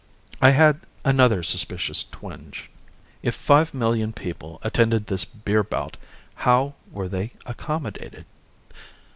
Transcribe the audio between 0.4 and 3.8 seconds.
I had another suspicious twinge. If five